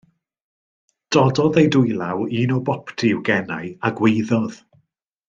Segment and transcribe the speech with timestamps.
[1.15, 4.57] Dododd ei dwylaw un o boptu i'w genau a gwaeddodd.